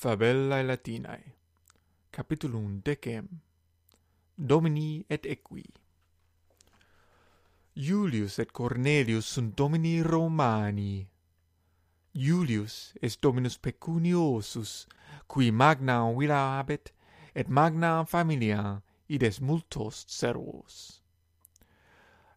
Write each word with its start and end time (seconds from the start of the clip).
Fabellae 0.00 0.62
Latinae 0.64 1.32
Capitulum 2.10 2.80
decem. 2.82 3.26
Domini 4.34 5.04
et 5.10 5.26
equi. 5.26 5.64
Julius 7.76 8.38
et 8.38 8.50
Cornelius 8.50 9.26
sunt 9.26 9.54
Domini 9.54 10.02
Romani. 10.02 11.06
Julius 12.14 12.94
est 13.02 13.20
Dominus 13.20 13.58
pecuniosus 13.58 14.86
qui 15.28 15.50
magna 15.50 16.10
villa 16.16 16.56
habet 16.56 16.94
et 17.34 17.48
magna 17.48 18.06
familia 18.06 18.80
ides 19.06 19.42
multos 19.42 20.06
servos. 20.08 21.02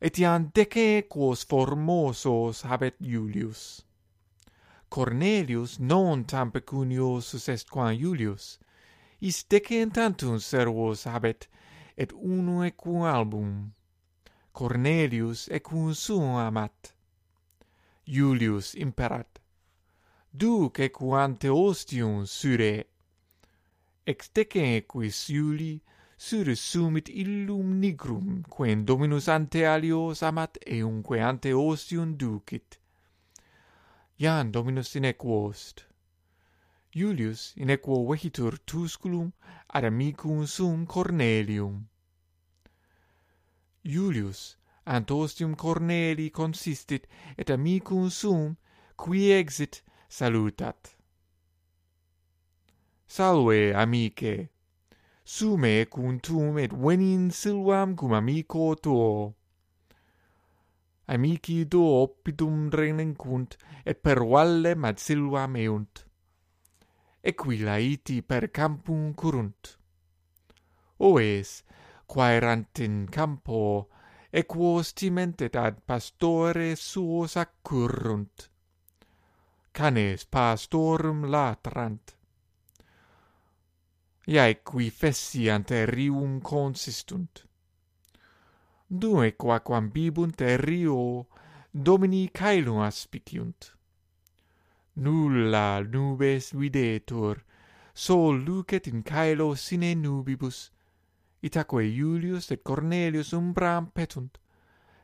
Etiam 0.00 0.50
dece 0.54 1.06
quos 1.10 1.44
formosos 1.44 2.64
habet 2.64 2.96
Julius 3.00 3.84
Cornelius 4.90 5.78
non 5.78 6.24
tam 6.24 6.50
pecuniosus 6.50 7.48
est 7.48 7.70
quam 7.70 7.94
Iulius, 7.94 8.58
is 9.20 9.44
decent 9.44 9.94
tantum 9.94 10.40
servos 10.40 11.04
habet, 11.04 11.46
et 11.96 12.12
uno 12.12 12.64
equum 12.64 13.04
album. 13.04 13.72
Cornelius 14.52 15.48
equum 15.48 15.94
suum 15.94 16.34
amat. 16.34 16.92
Iulius 18.04 18.74
imperat. 18.74 19.38
Duc 20.36 20.80
equum 20.80 21.14
ante 21.14 21.48
ostium 21.48 22.26
sure. 22.26 22.84
Ex 24.04 24.28
decen 24.34 24.74
equis 24.80 25.28
Iuli 25.30 25.80
sure 26.18 26.56
sumit 26.56 27.08
illum 27.10 27.78
nigrum, 27.78 28.42
quem 28.50 28.84
dominus 28.84 29.28
ante 29.28 29.64
alios 29.64 30.24
amat 30.24 30.58
eumque 30.66 31.22
ante 31.22 31.54
ostium 31.54 32.16
ducit 32.16 32.79
Ian 34.22 34.50
Dominus 34.52 34.96
in 34.96 35.04
equo 35.04 35.50
est. 35.50 35.84
Julius 36.94 37.54
in 37.56 37.70
equo 37.70 38.06
vehitur 38.06 38.58
Tusculum 38.66 39.32
ad 39.72 39.84
amicum 39.84 40.46
sum 40.46 40.86
Cornelium. 40.86 41.88
Julius 43.82 44.56
ant 44.86 45.10
ostium 45.10 45.54
Cornelii 45.56 46.30
consistit 46.30 47.04
et 47.38 47.48
amicum 47.48 48.10
sum 48.10 48.58
qui 48.94 49.32
exit 49.32 49.80
salutat. 50.06 50.96
Salve, 53.06 53.72
amice! 53.74 54.50
Sume 55.24 55.86
cum 55.86 56.20
tum 56.20 56.58
et 56.58 56.72
venin 56.72 57.30
silvam 57.30 57.96
cum 57.96 58.12
amico 58.12 58.74
tuo 58.74 59.34
amici 61.10 61.64
duo 61.66 62.02
oppidum 62.04 62.68
renencunt, 62.70 63.56
et 63.84 63.98
per 63.98 64.20
valle 64.22 64.76
macilvam 64.76 65.56
eunt. 65.56 66.04
Equilaiti 67.20 68.22
per 68.22 68.50
campum 68.50 69.12
curunt. 69.14 69.76
Oes, 71.08 71.50
quaerant 72.06 72.78
in 72.86 73.08
campo, 73.10 73.88
equos 74.30 74.92
timentet 74.94 75.56
ad 75.56 75.82
pastore 75.84 76.76
suos 76.76 77.36
accurrunt. 77.36 78.48
Canes 79.72 80.24
pastorum 80.24 81.26
latrant. 81.26 82.16
Iae 84.30 84.60
qui 84.62 84.90
fessiant 84.90 85.74
rium 85.90 86.40
consistunt 86.40 87.49
due 88.92 89.36
quaquam 89.36 89.88
bibunt 89.88 90.40
aerio 90.40 91.28
domini 91.70 92.28
caelum 92.28 92.80
aspiciunt. 92.80 93.76
Nulla 94.94 95.80
nubes 95.80 96.50
videtur, 96.52 97.44
sol 97.94 98.42
lucet 98.42 98.88
in 98.88 99.04
caelo 99.04 99.54
sine 99.54 99.94
nubibus, 99.94 100.72
itaque 101.40 101.84
Iulius 101.86 102.50
et 102.50 102.64
Cornelius 102.64 103.30
umbram 103.32 103.86
petunt, 103.94 104.40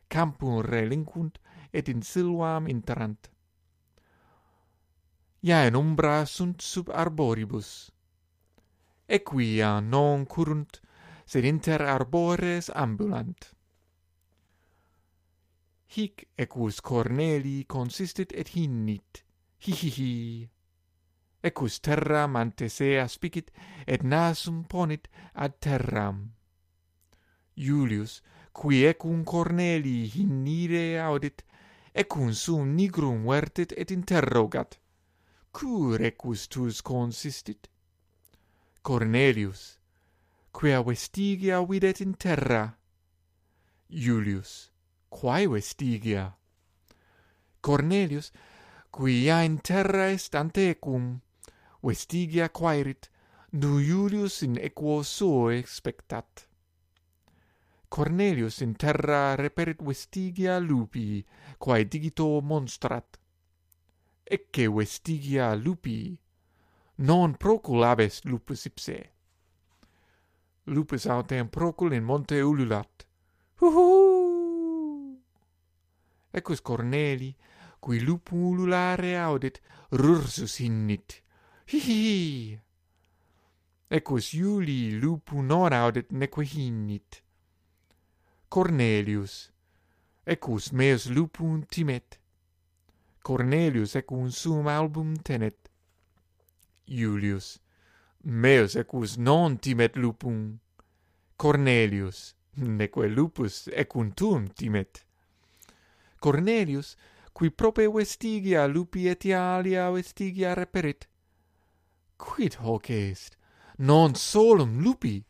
campum 0.09 0.62
relinquunt 0.62 1.39
et 1.72 1.89
in 1.89 2.03
silvam 2.03 2.66
interant. 2.66 3.31
Ia 5.43 5.62
in 5.69 5.77
umbra 5.77 6.27
sunt 6.27 6.60
sub 6.60 6.91
arboribus. 6.91 7.93
Equia 9.06 9.78
non 9.78 10.27
curunt, 10.27 10.81
sed 11.25 11.44
inter 11.44 11.83
arbores 11.83 12.69
ambulant 12.75 13.56
hic 15.86 16.28
equus 16.36 16.80
Corneli 16.80 17.64
consistit 17.64 18.32
et 18.34 18.48
hinnit, 18.54 19.22
hihihi. 19.58 20.48
Equus 21.42 21.78
terram 21.80 22.36
ante 22.36 22.69
se 22.69 22.98
aspicit, 22.98 23.50
et 23.86 24.02
nasum 24.02 24.64
ponit 24.64 25.08
ad 25.34 25.60
terram. 25.60 26.32
julius 27.56 28.20
qui 28.52 28.84
ecum 28.84 29.24
Corneli 29.24 30.10
hinnire 30.14 31.00
audit, 31.00 31.42
equum 31.94 32.32
sum 32.34 32.74
nigrum 32.76 33.24
vertit 33.24 33.72
et 33.76 33.91
interrogat, 33.91 34.78
cur 35.53 36.03
equus 36.03 36.48
tus 36.48 36.82
consistit? 36.82 37.68
Cornelius, 38.82 39.78
quia 40.53 40.82
vestigia 40.82 41.62
videt 41.64 42.00
in 42.00 42.14
terra? 42.14 42.76
julius 43.88 44.75
quae 45.16 45.47
vestigia. 45.49 46.37
Cornelius, 47.60 48.32
quia 48.91 49.41
in 49.43 49.60
terra 49.62 50.10
est 50.12 50.34
antecum, 50.34 51.21
vestigia 51.81 52.50
quaerit, 52.50 53.09
nu 53.53 53.78
Iulius 53.81 54.43
in 54.43 54.59
equo 54.60 55.03
suo 55.03 55.49
expectat. 55.49 56.44
Cornelius 57.88 58.60
in 58.60 58.75
terra 58.77 59.37
reperit 59.37 59.81
vestigia 59.81 60.59
lupi, 60.59 61.25
quae 61.56 61.88
digito 61.88 62.43
monstrat. 62.43 63.16
Ecce 64.22 64.69
vestigia 64.69 65.54
lupi, 65.54 66.19
non 66.97 67.37
procul 67.37 67.88
abes 67.88 68.21
lupus 68.25 68.66
ipse. 68.66 68.98
Lupus 70.66 71.06
autem 71.06 71.48
procul 71.48 71.94
in 71.94 72.04
monte 72.04 72.43
ululat. 72.43 73.06
Huhuhu! 73.60 74.16
Ecus 76.36 76.60
Corneli, 76.60 77.34
cui 77.80 77.98
ululare 78.30 79.16
audit, 79.16 79.60
rursus 79.88 80.58
innit. 80.58 81.22
Hihi! 81.64 82.60
Ecus 83.88 84.34
Iuli 84.34 84.98
lupunor 85.00 85.72
audit 85.72 86.10
neque 86.10 86.44
hinnit. 86.44 87.22
Cornelius, 88.50 89.50
ecus 90.26 90.72
meus 90.72 91.06
lupum 91.08 91.64
timet. 91.64 92.19
Cornelius 93.22 93.94
ecum 93.94 94.28
sum 94.30 94.68
album 94.68 95.16
tenet. 95.16 95.70
Iulius, 96.86 97.60
meus 98.24 98.76
ecus 98.76 99.16
non 99.16 99.56
timet 99.58 99.97
lupum. 99.97 100.58
Cornelius, 101.38 102.34
neque 102.56 103.08
lupus 103.08 103.68
ecum 103.72 104.12
tuum 104.12 104.48
timet. 104.48 105.06
Cornelius, 106.26 106.97
qui 107.32 107.50
prope 107.50 107.87
vestigia 107.87 108.66
lupi 108.66 109.06
et 109.06 109.25
alia 109.26 109.92
vestigia 109.92 110.54
reperit. 110.54 111.06
Quid 112.19 112.54
hoc 112.54 112.91
est, 112.91 113.37
non 113.78 114.16
solum 114.16 114.82
lupi, 114.82 115.25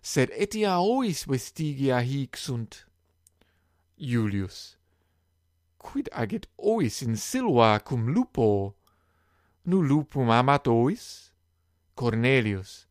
sed 0.00 0.30
etia 0.30 0.76
ois 0.78 1.24
vestigia 1.26 1.98
hic 1.98 2.36
sunt. 2.36 2.84
Julius. 3.98 4.76
Quid 5.78 6.08
agit 6.12 6.46
ois 6.58 7.02
in 7.02 7.16
silva 7.16 7.80
cum 7.80 8.14
lupo? 8.14 8.76
Nu 9.64 9.82
lupum 9.82 10.30
amat 10.30 10.68
ois? 10.68 11.32
Cornelius. 11.96 12.86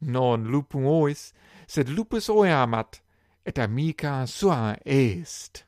Non 0.00 0.46
lupum 0.52 0.86
ois, 0.86 1.32
sed 1.66 1.88
lupus 1.88 2.30
oe 2.30 2.46
amat, 2.46 3.00
et 3.44 3.58
amica 3.58 4.24
sua 4.26 4.76
est. 4.86 5.65